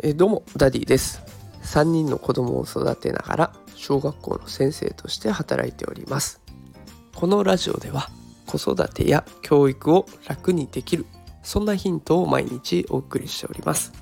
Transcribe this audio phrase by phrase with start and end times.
[0.00, 1.22] えどうもダディです。
[1.64, 6.40] 3人の子供を育てながら小学校の先生として働いております。
[7.16, 8.08] このラジオでは
[8.46, 11.04] 子育てや教育を楽にできる
[11.42, 13.92] そんなヒントを毎日お送りしております。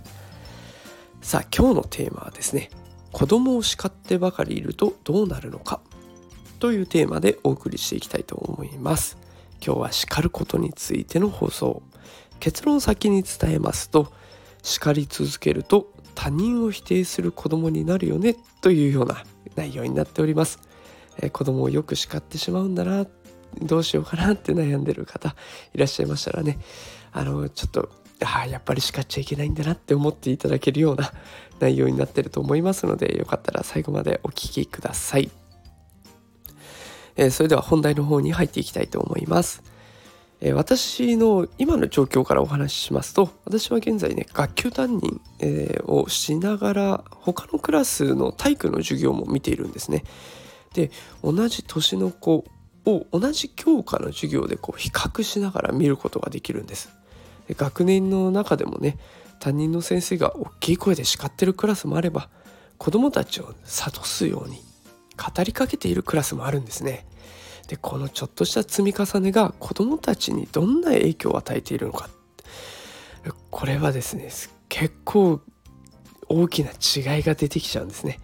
[1.22, 2.68] さあ今日のテーマはですね
[3.12, 5.80] 子供を叱ってばかりいるとどうなるのか
[6.58, 9.16] というテーマでお送りしていきたいと思います。
[9.64, 11.82] 今日は叱ることについての放送
[12.38, 14.12] 結論先に伝えますと
[14.66, 19.23] 叱り続けると他人を否定する子供になるよねというような
[19.55, 20.59] 内容になっております、
[21.19, 23.06] えー、子供をよく叱ってしまうんだな
[23.62, 25.37] どうしようかなって悩んでる方
[25.73, 26.59] いらっしゃいましたらね
[27.12, 27.91] あのちょっと
[28.25, 31.12] あやっぱり叱っちゃいけないんだなって思っていただけるような
[31.61, 35.30] 内容になってると思いますのでよかったら最後までお聴きください、
[37.14, 39.75] えー、それでは本題の方に入っていきたいと思います。
[40.40, 50.05] え私の今の状況からお話ししますと私は現在ね学級担任、えをしながら他のクラスの体育の授業も見ているんですね。
[50.74, 50.91] で
[51.22, 52.44] 同じ年の子
[52.84, 56.91] を同じ教科の授業でこう比較しながら見ることができるんです。
[57.48, 58.98] で学年の中でもね
[59.41, 62.28] 担任の先生が大きい声で叱ってるクラスもあれば
[62.78, 64.58] 子どもたちを諭すように
[65.16, 67.06] 語りかけているクラスもあるんですね。
[67.69, 72.08] でこのちょっとした積み重ねが子どもたちにどんな影響を与えているのか。
[73.50, 74.31] これはですね
[74.69, 75.41] 結構
[76.28, 78.20] 大きな違いが出てきちゃうんですね。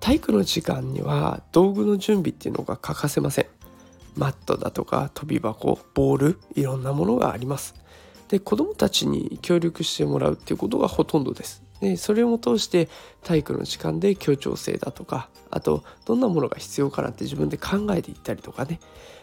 [0.00, 3.46] 体育の時間には道具の準備っていうのが欠かせません。
[4.16, 7.74] マットだとか跳び箱ボールいろんなものがあります。
[8.28, 11.62] で子どもたちに協力してもらうっていうことがほとんどです。
[11.80, 12.88] でそれを通して
[13.22, 18.80] 体育の時間で協調性だとかあとどんなものが必要かなって自分で考えていったりとかね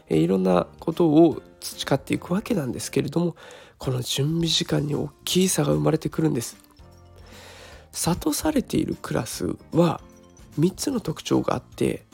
[0.10, 3.36] いろんなことを培っていくわけなんですけれども
[3.78, 6.58] この準備時間に大きい差が生まれてくるんです。
[7.92, 10.02] 諭されているクラスは
[10.60, 12.06] 3つの特徴があって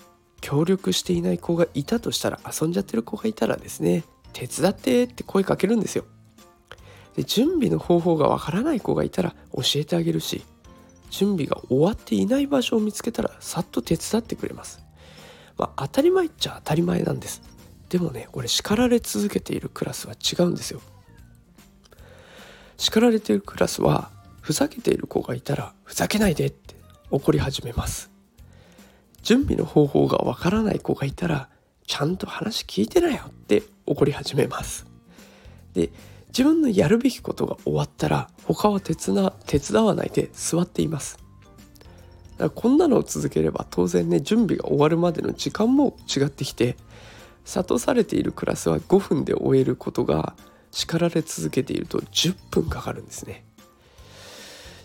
[0.42, 6.06] 協力していない子がいたとしたら遊んじゃってる子がいたらですね手伝ってって声かけるんですよ。
[7.20, 10.46] で準備の方法がわからない子がいたら教えてあげるし
[11.10, 14.80] 準備が終わっていない場所を見つけたらさっと手伝ってくれます。
[15.58, 17.42] まあ、当たり前っちゃ当たり前なんです。
[17.90, 20.80] でもねこれ叱られ続けているクラスは違うんですよ。
[22.78, 26.76] 叱られているクラスはふざけている子がいたらふざけないでって
[27.12, 28.10] 怒り始めます。
[29.24, 31.50] 準備の方法がわからない子がいたら
[31.86, 34.88] ちゃんと話聞いてなよって怒り始めます。
[35.74, 35.90] で
[36.30, 41.18] 自分のやるべきことが終わったら他は手伝手伝わないで座っています。
[42.38, 46.78] だからこんなのを続ければ当然ね準備が終わるまでの時間も違ってきて
[47.46, 50.36] 諭されているクラスは5分で終えることが
[50.72, 53.44] 叱られ続けていると10分かかるんですね。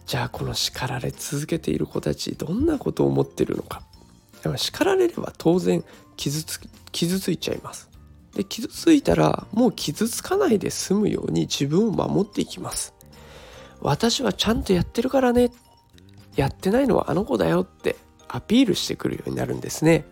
[0.07, 3.83] じゃあこの叱られ続けている子たちどんなことを思ってるのか。
[4.57, 5.83] 叱られれば当然
[6.17, 6.61] 傷つ
[6.93, 7.89] 傷ついちゃいます。
[8.35, 12.95] で傷ついたらもう傷つかないで済むように自分を守っていきます。
[13.81, 15.53] 私はちゃんとやってるからね。
[16.37, 17.97] やってないのはあの子だよって
[18.29, 20.05] アピールしてくるようになるんですね。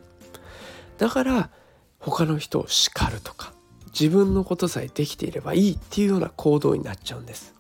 [0.99, 1.51] だから
[1.99, 3.53] 他の人を叱るとか
[3.99, 7.55] 自分のことさえできていればいいっていうような行動になっちゃうんです。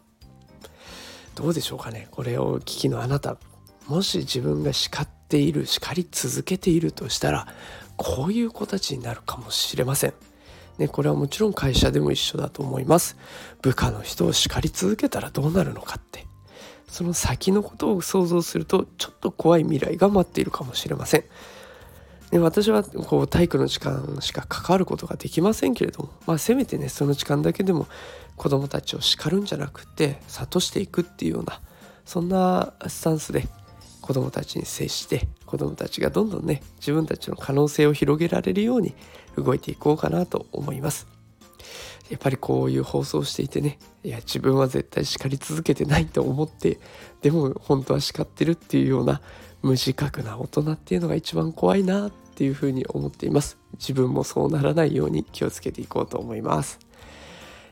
[1.35, 2.09] どうでしょうかね。
[2.11, 3.37] これを聞きのあなた。
[3.89, 7.49] もし自分が叱っている叱り続けているとしたら
[7.97, 10.15] こういう子たちになるかもしれません。
[10.79, 13.17] ね、これはもちろん会社でも一緒だと思います。
[13.61, 16.27] 部下の人を叱り続けたらどうなるのかって。
[16.93, 21.25] その先のことを想像するとちょっと怖い未来が待っているかもしれません。
[22.31, 27.87] で私はこう体育の時間しか関わることができませんけれども、まあ、せめてねその時間だけでも
[28.37, 31.61] 子どもたちを叱るんじゃなくて諭していくっていうような
[32.05, 33.47] そんなスタンスで
[34.03, 38.95] 子どもたちに接して子どもたちがどんどんね自分たちの可能性を広げられるように
[39.37, 41.07] 動いていこうかなと思います。
[42.11, 46.79] やっぱりこういう放送していてねいや自分は絶対叱り続けてないと思って
[47.23, 49.23] でも本当は叱ってるっていうような
[49.63, 53.57] 無自覚な大人っていうのが一番怖いなっていうふうに思っています。
[53.75, 56.81] 自分もそうならないように気をつけていこうと思います。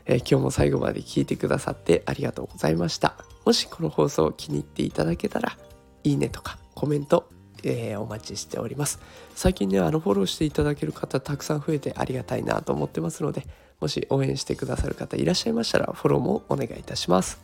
[0.05, 3.15] えー、今日も最後まで聞いてくださってありがとうございました。
[3.45, 5.57] もしこの放送を気に入っていただけたら
[6.03, 7.29] いいねとかコメント、
[7.63, 8.99] えー、お待ちしております。
[9.35, 13.45] 最近ねあのフォローしていただける方たくさん増えてありがたいなと思ってますので
[13.79, 17.41] もし応援してくださる方いらっしゃいましたらフォローもお願いいたします。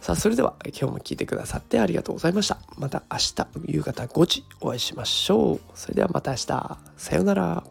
[0.00, 2.58] さあそれでは今日も聞いてくださってありがとうございました。
[2.76, 5.60] また明日夕方5時お会いしましょう。
[5.74, 6.78] それではまた明日。
[6.96, 7.64] さようなら。